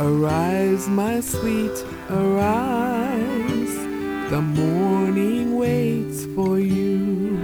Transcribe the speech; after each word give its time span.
Arise, 0.00 0.88
my 0.88 1.18
sweet, 1.18 1.72
arise. 2.08 3.74
The 4.30 4.40
morning 4.40 5.56
waits 5.56 6.24
for 6.36 6.60
you. 6.60 7.36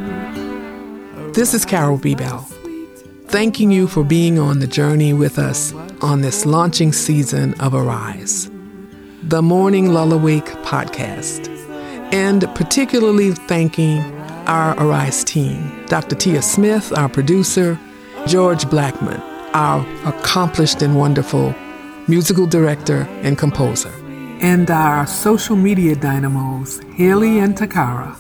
This 1.33 1.53
is 1.53 1.65
Carol 1.65 1.99
B. 1.99 2.15
Thanking 3.27 3.73
you 3.73 3.89
for 3.89 4.05
being 4.05 4.39
on 4.39 4.61
the 4.61 4.69
journey 4.69 5.13
with 5.13 5.37
us 5.37 5.75
on 6.01 6.21
this 6.21 6.47
launching 6.47 6.93
season 6.93 7.55
of 7.61 7.75
Arise, 7.75 8.49
the 9.25 9.43
Morning 9.43 9.89
Lullawake 9.89 10.47
podcast, 10.63 11.49
and 12.15 12.43
particularly 12.55 13.33
thanking 13.33 13.99
our 14.47 14.81
Arise 14.81 15.25
team 15.25 15.85
Dr. 15.87 16.15
Tia 16.15 16.41
Smith, 16.41 16.97
our 16.97 17.09
producer, 17.09 17.77
George 18.29 18.71
Blackman, 18.71 19.21
our 19.55 19.85
accomplished 20.07 20.83
and 20.83 20.97
wonderful 20.97 21.53
musical 22.07 22.47
director 22.47 23.09
and 23.23 23.39
composer, 23.39 23.93
and 24.41 24.71
our 24.71 25.07
social 25.07 25.57
media 25.57 25.97
dynamos, 25.97 26.81
Haley 26.97 27.39
and 27.39 27.57
Takara. 27.57 28.15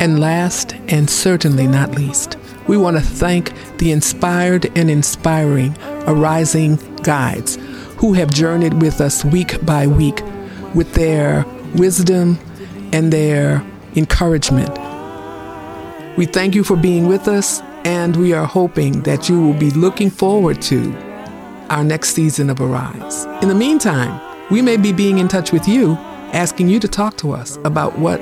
And 0.00 0.18
last 0.18 0.74
and 0.88 1.08
certainly 1.08 1.66
not 1.66 1.92
least, 1.92 2.36
we 2.66 2.76
want 2.76 2.96
to 2.96 3.02
thank 3.02 3.52
the 3.78 3.92
inspired 3.92 4.66
and 4.76 4.90
inspiring 4.90 5.76
Arising 6.06 6.76
Guides 7.02 7.58
who 7.98 8.12
have 8.14 8.30
journeyed 8.30 8.82
with 8.82 9.00
us 9.00 9.24
week 9.24 9.64
by 9.64 9.86
week 9.86 10.22
with 10.74 10.92
their 10.94 11.44
wisdom 11.74 12.38
and 12.92 13.12
their 13.12 13.64
encouragement. 13.94 14.70
We 16.16 16.26
thank 16.26 16.54
you 16.54 16.64
for 16.64 16.76
being 16.76 17.06
with 17.06 17.28
us, 17.28 17.60
and 17.84 18.16
we 18.16 18.32
are 18.32 18.46
hoping 18.46 19.02
that 19.02 19.28
you 19.28 19.40
will 19.40 19.54
be 19.54 19.70
looking 19.70 20.10
forward 20.10 20.62
to 20.62 20.92
our 21.74 21.82
next 21.82 22.10
season 22.10 22.50
of 22.50 22.60
Arise. 22.60 23.24
In 23.42 23.48
the 23.48 23.54
meantime, 23.54 24.20
we 24.48 24.62
may 24.62 24.76
be 24.76 24.92
being 24.92 25.18
in 25.18 25.26
touch 25.26 25.50
with 25.50 25.66
you, 25.66 25.94
asking 26.32 26.68
you 26.68 26.78
to 26.78 26.86
talk 26.86 27.16
to 27.16 27.32
us 27.32 27.58
about 27.64 27.98
what 27.98 28.20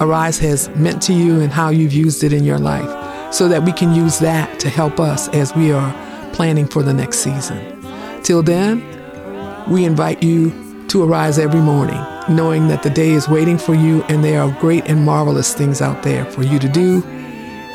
Arise 0.00 0.40
has 0.40 0.68
meant 0.70 1.00
to 1.02 1.12
you 1.12 1.40
and 1.40 1.52
how 1.52 1.68
you've 1.68 1.92
used 1.92 2.24
it 2.24 2.32
in 2.32 2.42
your 2.42 2.58
life 2.58 3.32
so 3.32 3.46
that 3.46 3.62
we 3.62 3.72
can 3.72 3.94
use 3.94 4.18
that 4.18 4.58
to 4.58 4.68
help 4.68 4.98
us 4.98 5.28
as 5.28 5.54
we 5.54 5.70
are 5.70 5.92
planning 6.32 6.66
for 6.66 6.82
the 6.82 6.92
next 6.92 7.18
season. 7.20 7.60
Till 8.24 8.42
then, 8.42 8.82
we 9.70 9.84
invite 9.84 10.20
you 10.20 10.50
to 10.88 11.04
arise 11.04 11.38
every 11.38 11.60
morning, 11.60 12.02
knowing 12.28 12.66
that 12.68 12.82
the 12.82 12.90
day 12.90 13.10
is 13.10 13.28
waiting 13.28 13.56
for 13.56 13.74
you 13.74 14.02
and 14.04 14.24
there 14.24 14.42
are 14.42 14.50
great 14.60 14.84
and 14.86 15.04
marvelous 15.04 15.54
things 15.54 15.80
out 15.80 16.02
there 16.02 16.24
for 16.24 16.42
you 16.42 16.58
to 16.58 16.68
do, 16.68 17.04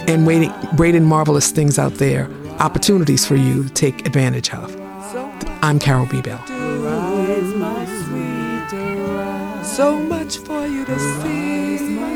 and 0.10 0.28
waiting, 0.28 0.52
great 0.76 0.94
and 0.94 1.06
marvelous 1.06 1.52
things 1.52 1.80
out 1.80 1.94
there, 1.96 2.30
opportunities 2.60 3.26
for 3.26 3.38
you 3.38 3.64
to 3.64 3.70
take 3.70 4.06
advantage 4.06 4.54
of. 4.54 4.79
I'm 5.64 5.80
Carol 5.80 6.06
B. 6.06 6.22
Bell. 6.22 6.38
So 9.64 10.00
much 10.00 10.38
for 10.38 10.68
you 10.68 10.86
to 10.86 11.00
see. 11.00 12.09